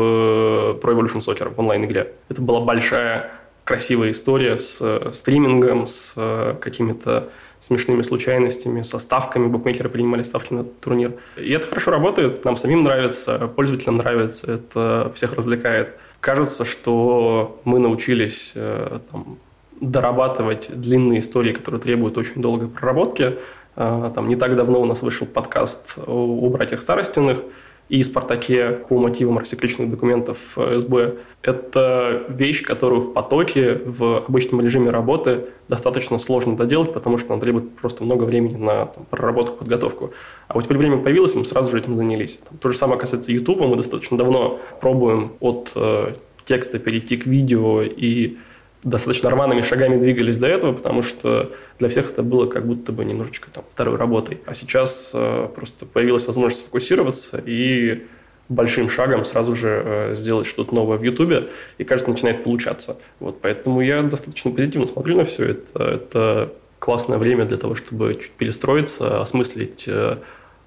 [0.79, 2.13] Pro Evolution Soccer в онлайн-игре.
[2.29, 3.31] Это была большая
[3.65, 6.15] красивая история с стримингом, с
[6.59, 9.47] какими-то смешными случайностями, со ставками.
[9.47, 11.13] Букмекеры принимали ставки на турнир.
[11.37, 15.97] И это хорошо работает, нам самим нравится, пользователям нравится, это всех развлекает.
[16.19, 19.37] Кажется, что мы научились э, там,
[19.79, 23.35] дорабатывать длинные истории, которые требуют очень долгой проработки.
[23.75, 27.39] Э, там, не так давно у нас вышел подкаст о братьях Старостиных–
[27.89, 31.15] и «Спартаке» по мотивам рассекреченных документов СБ.
[31.41, 37.41] Это вещь, которую в потоке, в обычном режиме работы достаточно сложно доделать, потому что она
[37.41, 40.13] требует просто много времени на там, проработку, подготовку.
[40.47, 42.39] А вот теперь время появилось, мы сразу же этим занялись.
[42.47, 43.59] Там, то же самое касается YouTube.
[43.59, 46.13] Мы достаточно давно пробуем от э,
[46.45, 48.37] текста перейти к видео и
[48.83, 53.03] достаточно рваными шагами двигались до этого, потому что для всех это было как будто бы
[53.03, 54.39] немножечко там второй работой.
[54.45, 58.05] А сейчас э, просто появилась возможность сфокусироваться и
[58.47, 62.97] большим шагом сразу же э, сделать что-то новое в Ютубе, и, кажется, начинает получаться.
[63.19, 65.83] Вот, поэтому я достаточно позитивно смотрю на все это.
[65.83, 70.17] Это классное время для того, чтобы чуть перестроиться, осмыслить, э,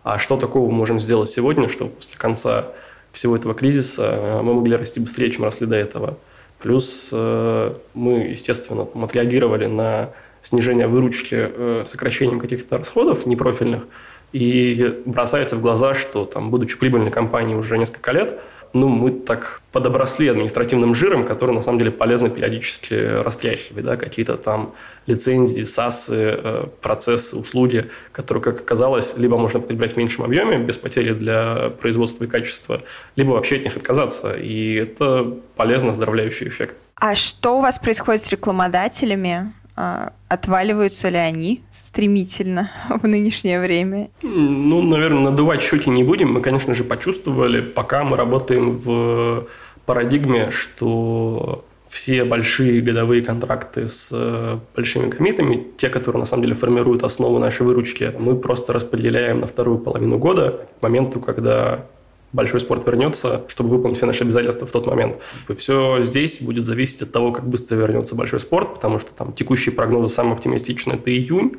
[0.05, 2.67] а что такого мы можем сделать сегодня, чтобы после конца
[3.11, 6.19] всего этого кризиса э, мы могли расти быстрее, чем росли до этого.
[6.63, 10.11] Плюс э, мы, естественно, там, отреагировали на
[10.43, 13.83] снижение выручки э, сокращением каких-то расходов непрофильных.
[14.33, 18.41] И бросается в глаза, что там, будучи прибыльной компанией уже несколько лет,
[18.73, 24.37] ну, мы так подобросли административным жиром, который, на самом деле, полезно периодически растряхивать, да, какие-то
[24.37, 24.75] там
[25.07, 30.77] лицензии, САСы, э, процессы, услуги, которые, как оказалось, либо можно потреблять в меньшем объеме, без
[30.77, 32.83] потери для производства и качества,
[33.17, 34.35] либо вообще от них отказаться.
[34.35, 36.77] И это полезно, оздоровляющий эффект.
[36.97, 39.53] А что у вас происходит с рекламодателями?
[39.75, 44.11] А, отваливаются ли они стремительно в нынешнее время?
[44.23, 46.33] Ну, наверное, надувать щеки не будем.
[46.33, 49.47] Мы, конечно же, почувствовали, пока мы работаем в
[49.87, 56.55] парадигме, что все большие годовые контракты с э, большими комитами, те, которые на самом деле
[56.55, 61.85] формируют основу нашей выручки, мы просто распределяем на вторую половину года, к моменту, когда
[62.33, 65.19] большой спорт вернется, чтобы выполнить все наши обязательства в тот момент.
[65.49, 69.33] И все здесь будет зависеть от того, как быстро вернется большой спорт, потому что там
[69.33, 71.57] текущие прогнозы самые оптимистичные– это июнь.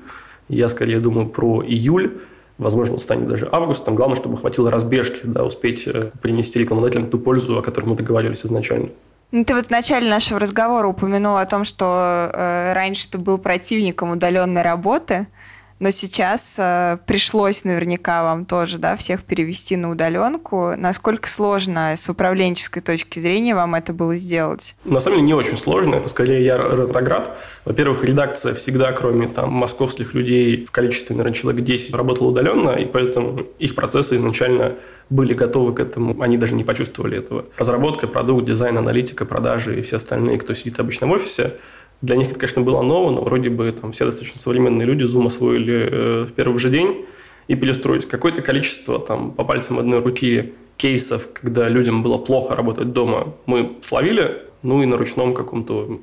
[0.49, 2.19] Я скорее думаю про июль,
[2.57, 3.95] возможно, станет даже августом.
[3.95, 8.45] Главное, чтобы хватило разбежки, да, успеть э, принести рекламодателям ту пользу, о которой мы договаривались
[8.45, 8.89] изначально.
[9.31, 13.37] Ну, ты вот в начале нашего разговора упомянул о том, что э, раньше ты был
[13.37, 15.27] противником удаленной работы–
[15.83, 20.75] но сейчас э, пришлось наверняка вам тоже, да, всех перевести на удаленку.
[20.77, 24.77] Насколько сложно с управленческой точки зрения вам это было сделать?
[24.85, 27.37] На самом деле не очень сложно, это скорее я ретроград.
[27.65, 32.85] Во-первых, редакция всегда, кроме там московских людей в количестве, наверное, человек 10, работала удаленно, и
[32.85, 34.75] поэтому их процессы изначально
[35.09, 37.43] были готовы к этому, они даже не почувствовали этого.
[37.57, 41.55] Разработка, продукт, дизайн, аналитика, продажи и все остальные, кто сидит обычно в офисе,
[42.03, 45.27] для них это, конечно, было ново, но вроде бы там все достаточно современные люди Zoom
[45.27, 47.05] освоили э, в первый же день
[47.47, 48.05] и перестроились.
[48.05, 53.77] Какое-то количество там по пальцам одной руки кейсов, когда людям было плохо работать дома, мы
[53.79, 56.01] словили, ну и на ручном каком-то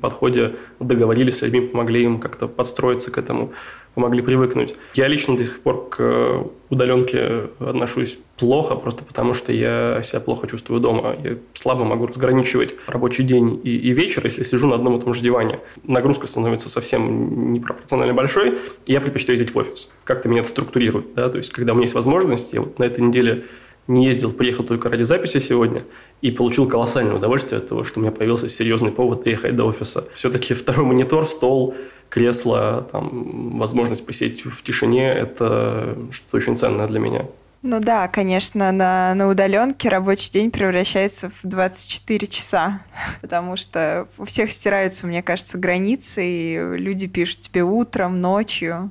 [0.00, 3.52] подходе договорились с людьми, помогли им как-то подстроиться к этому,
[3.94, 4.74] помогли привыкнуть.
[4.94, 10.46] Я лично до сих пор к удаленке отношусь плохо, просто потому что я себя плохо
[10.46, 11.16] чувствую дома.
[11.22, 15.14] Я слабо могу разграничивать рабочий день и, и вечер, если сижу на одном и том
[15.14, 15.60] же диване.
[15.84, 19.90] Нагрузка становится совсем непропорционально большой, и я предпочитаю ездить в офис.
[20.04, 21.14] Как-то меня это структурирует.
[21.14, 21.28] Да?
[21.28, 23.44] То есть, когда у меня есть возможность, я вот на этой неделе
[23.88, 25.84] не ездил, приехал только ради записи сегодня
[26.20, 30.04] и получил колоссальное удовольствие от того, что у меня появился серьезный повод ехать до офиса.
[30.14, 31.74] Все-таки второй монитор, стол,
[32.08, 37.26] кресло, там, возможность посидеть в тишине– это что-то очень ценное для меня.
[37.62, 42.82] Ну да, конечно, на, на удаленке рабочий день превращается в 24 часа,
[43.20, 48.90] потому что у всех стираются, мне кажется, границы, и люди пишут тебе утром, ночью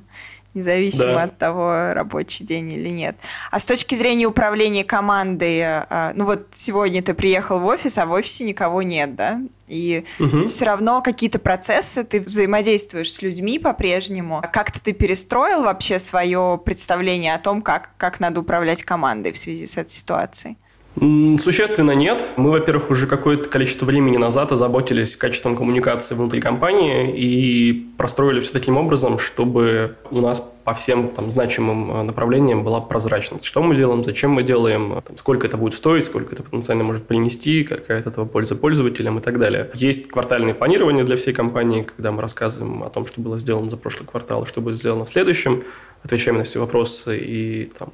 [0.58, 1.22] независимо да.
[1.24, 3.16] от того, рабочий день или нет.
[3.50, 8.06] А с точки зрения управления командой, а, ну вот сегодня ты приехал в офис, а
[8.06, 9.40] в офисе никого нет, да?
[9.66, 10.48] И угу.
[10.48, 14.42] все равно какие-то процессы, ты взаимодействуешь с людьми по-прежнему.
[14.52, 19.66] Как-то ты перестроил вообще свое представление о том, как, как надо управлять командой в связи
[19.66, 20.56] с этой ситуацией?
[20.96, 22.24] Существенно нет.
[22.36, 28.52] Мы, во-первых, уже какое-то количество времени назад озаботились качеством коммуникации внутри компании и простроили все
[28.52, 33.44] таким образом, чтобы у нас по всем там, значимым э, направлениям была прозрачность.
[33.44, 37.06] Что мы делаем, зачем мы делаем, там, сколько это будет стоить, сколько это потенциально может
[37.06, 39.70] принести, какая от этого польза пользователям и так далее.
[39.74, 43.76] Есть квартальное планирование для всей компании, когда мы рассказываем о том, что было сделано за
[43.76, 45.62] прошлый квартал что будет сделано в следующем,
[46.02, 47.88] отвечаем на все вопросы и там,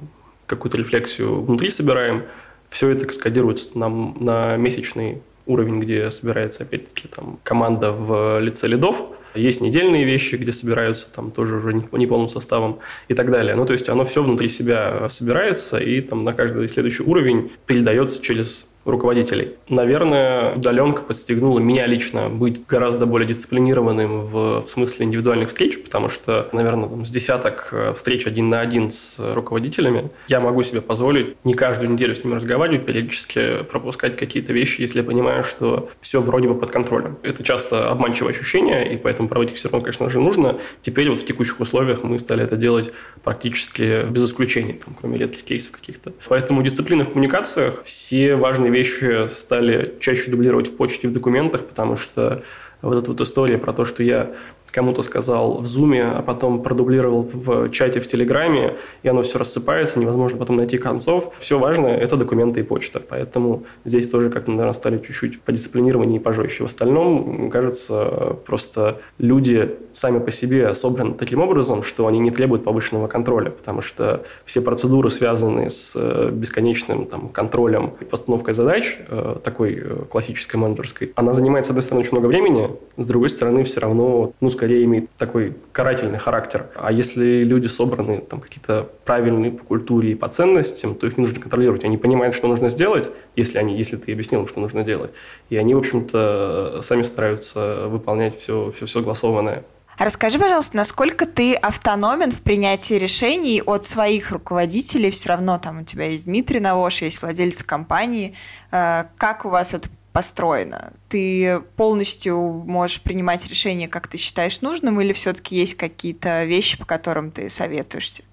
[0.47, 2.23] какую-то рефлексию внутри собираем–
[2.69, 9.03] все это каскадируется нам на месячный уровень, где собирается, опять-таки, там, команда в лице лидов.
[9.35, 13.55] Есть недельные вещи, где собираются там тоже уже неполным составом и так далее.
[13.55, 18.21] Ну, то есть, оно все внутри себя собирается, и там на каждый следующий уровень передается
[18.21, 19.53] через руководителей.
[19.67, 26.09] Наверное, удаленка подстегнула меня лично быть гораздо более дисциплинированным в, в смысле индивидуальных встреч, потому
[26.09, 30.81] что, наверное, там, с десяток э, встреч один на один с руководителями я могу себе
[30.81, 35.89] позволить не каждую неделю с ними разговаривать, периодически пропускать какие-то вещи, если я понимаю, что
[35.99, 37.17] все вроде бы под контролем.
[37.23, 40.57] Это часто обманчивое ощущение, и поэтому проводить их все равно, конечно же, нужно.
[40.81, 42.91] Теперь вот в текущих условиях мы стали это делать
[43.23, 46.13] практически без исключений, там, кроме редких кейсов каких-то.
[46.27, 51.65] Поэтому дисциплина в коммуникациях, все важные вещи стали чаще дублировать в почте и в документах,
[51.65, 52.43] потому что
[52.81, 54.31] вот эта вот история про то, что я
[54.75, 59.99] кому-то сказал в зуме, а потом продублировал в чате в Телеграме, и оно все рассыпается,
[59.99, 61.31] невозможно потом найти концов.
[61.39, 62.99] Все важное– это документы и почта.
[62.99, 66.63] Поэтому здесь тоже как-то, наверное, стали чуть-чуть подисциплинированнее и пожестче.
[66.63, 72.65] В остальном, кажется, просто люди сами по себе собраны таким образом, что они не требуют
[72.65, 78.97] повышенного контроля, потому что все процедуры, связанные с э, бесконечным там, контролем и постановкой задач,
[79.07, 83.29] э, такой э, классической менеджерской, она занимает, с одной стороны, очень много времени, с другой
[83.29, 86.65] стороны, все равно, ну, скорее скорее имеет такой карательный характер.
[86.75, 91.21] А если люди собраны там какие-то правильные по культуре и по ценностям, то их не
[91.21, 91.85] нужно контролировать.
[91.85, 95.11] Они понимают, что нужно сделать, если, они, если ты объяснил им, что нужно делать.
[95.51, 99.63] И они, в общем-то, сами стараются выполнять все, все согласованное.
[99.99, 105.11] А расскажи, пожалуйста, насколько ты автономен в принятии решений от своих руководителей?
[105.11, 108.35] Все равно там у тебя есть Дмитрий Навош, есть владелец компании.
[108.71, 110.93] Э, как у вас это построено?
[111.09, 116.85] Ты полностью можешь принимать решения, как ты считаешь нужным, или все-таки есть какие-то вещи, по
[116.85, 118.23] которым ты советуешься?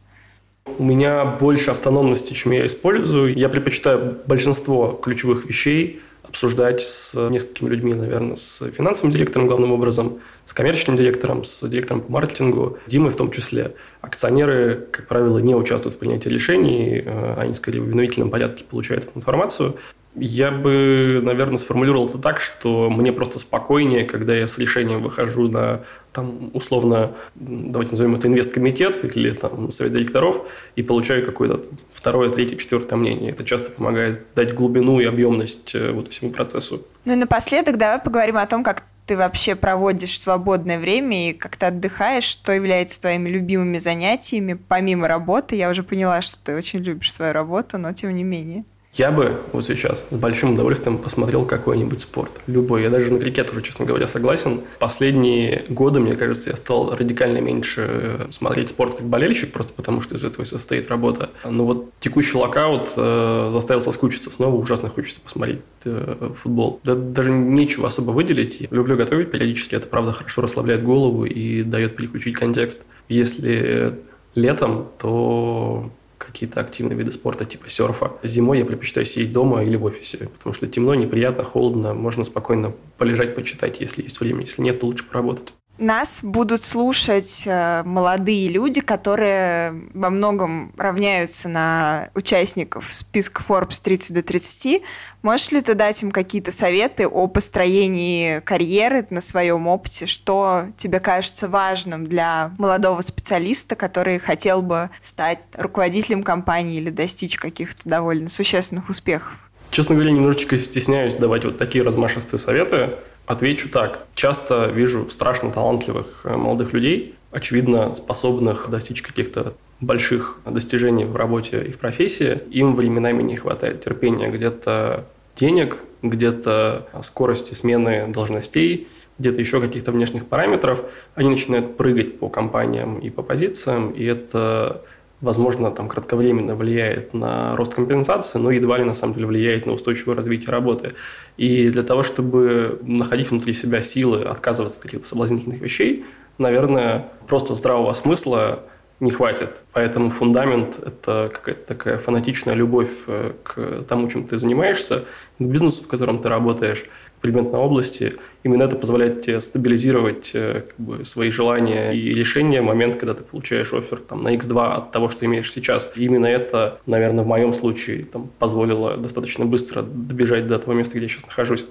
[0.79, 3.37] У меня больше автономности, чем я использую.
[3.37, 10.21] Я предпочитаю большинство ключевых вещей обсуждать с несколькими людьми, наверное, с финансовым директором главным образом,
[10.47, 13.75] с коммерческим директором, с директором по маркетингу, Димой в том числе.
[14.03, 19.09] Акционеры, как правило, не участвуют в принятии решений, э, они скорее в обвинительном порядке получают
[19.17, 19.75] информацию.
[20.15, 25.49] Я бы, наверное, сформулировал это так, что мне просто спокойнее, когда я с решением выхожу
[25.49, 30.43] на, там, условно, давайте назовем это инвесткомитет или там, совет директоров,
[30.77, 33.31] и получаю какое-то второе, третье, четвертое мнение.
[33.31, 36.85] Это часто помогает дать глубину и объемность э, вот всему процессу.
[37.07, 41.57] Ну и напоследок давай поговорим о том, как ты вообще проводишь свободное время и как
[41.57, 45.57] ты отдыхаешь, что является твоими любимыми занятиями помимо работы.
[45.57, 48.65] Я уже поняла, что ты очень любишь свою работу, но тем не менее.
[48.93, 52.31] Я бы вот сейчас с большим удовольствием посмотрел какой-нибудь спорт.
[52.47, 52.83] Любой.
[52.83, 54.61] Я даже на крикет уже, честно говоря, согласен.
[54.79, 60.15] Последние годы, мне кажется, я стал радикально меньше смотреть спорт как болельщик, просто потому что
[60.15, 61.31] из этого и состоит работа.
[61.49, 64.31] Но вот текущий локаут э, заставил соскучиться.
[64.31, 66.79] Снова ужасно хочется посмотреть э, футбол.
[66.85, 68.61] Да, даже нечего особо выделить.
[68.61, 69.75] Я люблю готовить периодически.
[69.75, 72.85] Это, правда, хорошо расслабляет голову и дает переключить контекст.
[73.09, 73.95] Если
[74.35, 75.91] летом, то
[76.25, 78.13] какие-то активные виды спорта типа серфа.
[78.23, 82.73] Зимой я предпочитаю сидеть дома или в офисе, потому что темно, неприятно, холодно, можно спокойно
[82.99, 84.43] полежать, почитать, если есть время.
[84.43, 85.53] Если нет, то лучше поработать.
[85.79, 94.15] Нас будут слушать э, молодые люди, которые во многом равняются на участников списка Forbes 30
[94.15, 94.83] до 30.
[95.23, 100.05] Можешь ли ты дать им какие-то советы о построении карьеры на своем опыте?
[100.05, 107.39] Что тебе кажется важным для молодого специалиста, который хотел бы стать руководителем компании или достичь
[107.39, 109.33] каких-то довольно существенных успехов?
[109.71, 112.91] Честно говоря, немножечко стесняюсь давать вот такие размашистые советы.
[113.27, 114.07] Отвечу так.
[114.15, 121.63] Часто вижу страшно талантливых э, молодых людей, очевидно способных достичь каких-то больших достижений в работе
[121.63, 122.41] и в профессии.
[122.51, 125.05] Им временами не хватает терпения где-то
[125.37, 130.83] денег, где-то скорости смены должностей, где-то еще каких-то внешних параметров.
[131.15, 134.83] Они начинают прыгать по компаниям и по позициям, и это
[135.23, 139.73] возможно, там кратковременно влияет на рост компенсации, но едва ли на самом деле влияет на
[139.73, 140.93] устойчивое развитие работы.
[141.39, 146.05] И для того, чтобы находить внутри себя силы, отказываться от каких-то соблазнительных вещей,
[146.39, 148.65] наверное, просто здравого смысла
[148.99, 149.63] не хватит.
[149.73, 155.05] Поэтому фундамент– это какая-то такая фанатичная любовь э, к тому, чем ты занимаешься,
[155.39, 156.85] к бизнесу, в котором ты работаешь,
[157.23, 158.15] к предметной области.
[158.43, 163.15] Именно это позволяет тебе стабилизировать э, как бы, свои желания и решения в момент, когда
[163.15, 165.93] ты получаешь офер там, на X2 от того, что имеешь сейчас.
[165.95, 170.97] И именно это, наверное, в моем случае там, позволило достаточно быстро добежать до того места,
[170.97, 171.65] где я сейчас нахожусь.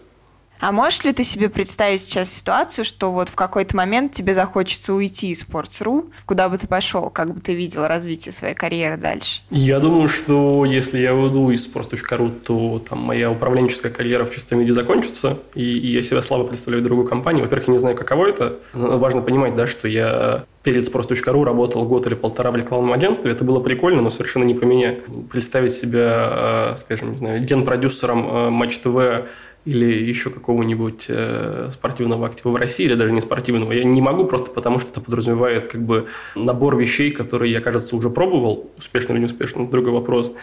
[0.61, 4.93] А можешь ли ты себе представить сейчас ситуацию, что вот в какой-то момент тебе захочется
[4.93, 9.41] уйти из Sports.ru, куда бы ты пошел, как бы ты видел развитие своей карьеры дальше?
[9.49, 14.59] Я думаю, что если я уйду из Sports.ru, то там моя управленческая карьера в чистом
[14.59, 17.43] виде закончится, и, и я себя слабо представляю другую компанию.
[17.43, 18.59] Во-первых, я не знаю, каково это.
[18.73, 23.31] Важно понимать, да, что я перед Sports.ru работал год или полтора в рекламном агентстве.
[23.31, 24.95] Это было прикольно, но совершенно не про меня.
[25.31, 29.25] Представить себя, э, скажем, не знаю, генпродюсером э, Матч ТВ
[29.65, 34.25] или еще какого-нибудь э, спортивного актива в России, или даже не спортивного, я не могу
[34.25, 39.13] просто потому, что это подразумевает как бы набор вещей, которые я, кажется, уже пробовал, успешно
[39.13, 40.33] или неуспешно, другой вопрос.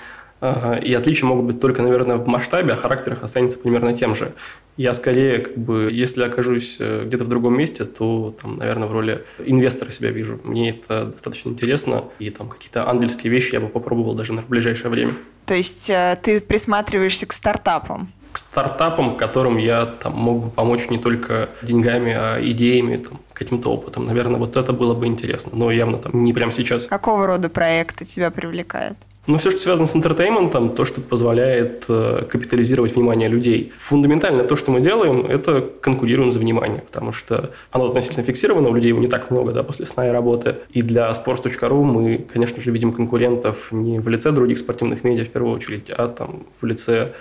[0.84, 4.34] И отличия могут быть только, наверное, в масштабе, а характер их останется примерно тем же.
[4.76, 8.92] Я скорее, как бы, если окажусь э, где-то в другом месте, то, там, наверное, в
[8.92, 10.38] роли инвестора себя вижу.
[10.44, 14.90] Мне это достаточно интересно, и там какие-то ангельские вещи я бы попробовал даже на ближайшее
[14.90, 15.14] время.
[15.46, 18.12] То есть э, ты присматриваешься к стартапам?
[18.38, 24.06] Стартапам, которым я там, мог бы помочь не только деньгами, а идеями, там, каким-то опытом.
[24.06, 26.86] Наверное, вот это было бы интересно, но явно там не прямо сейчас.
[26.86, 28.98] Какого рода проекты тебя привлекают?
[29.28, 33.74] Ну, все, что связано с интертейментом, то, что позволяет э, капитализировать внимание людей.
[33.76, 38.74] Фундаментально то, что мы делаем, это конкурируем за внимание, потому что оно относительно фиксировано, у
[38.74, 40.56] людей его не так много да, после сна и работы.
[40.70, 45.28] И для sports.ru мы, конечно же, видим конкурентов не в лице других спортивных медиа в
[45.28, 47.12] первую очередь, а там в лице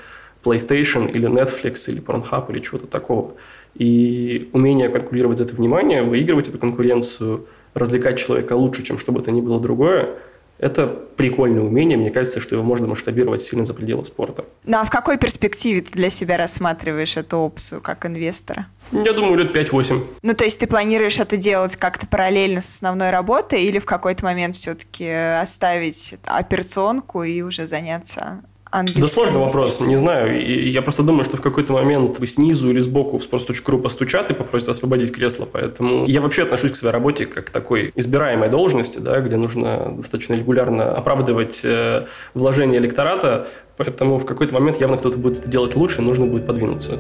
[0.48, 3.34] PlayStation или Netflix или Pornhub или чего-то такого.
[3.76, 9.22] И умение конкурировать за это внимание, выигрывать эту конкуренцию, развлекать человека лучше, чем что бы
[9.22, 10.16] то ни было другое,
[10.60, 11.98] это прикольное умение.
[11.98, 14.46] Мне кажется, что его можно масштабировать сильно за пределы спорта.
[14.66, 18.68] Ну а в какой перспективе ты для себя рассматриваешь эту опцию как инвестора?
[18.92, 20.02] Я думаю, лет 5-8.
[20.24, 24.26] Ну, то есть ты планируешь это делать как-то параллельно с основной работой или в какой-то
[24.26, 28.42] момент все-таки оставить операционку и уже заняться
[28.84, 30.42] да сложный вопрос, не знаю.
[30.42, 34.30] И я просто думаю, что в какой-то момент вы снизу или сбоку в sports.ru постучат
[34.32, 35.48] и попросят освободить кресло.
[35.52, 39.94] Поэтому я вообще отношусь к своей работе как к такой избираемой должности, да, где нужно
[39.98, 43.48] достаточно регулярно оправдывать э, вложение электората.
[43.78, 46.98] Поэтому в какой-то момент явно кто-то будет это делать лучше, нужно будет подвинуться.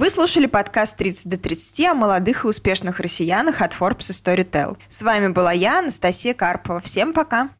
[0.00, 4.78] Вы слушали подкаст 30 до 30 о молодых и успешных россиянах от Forbes и Storytel.
[4.88, 6.80] С вами была я, Анастасия Карпова.
[6.80, 7.50] Всем пока!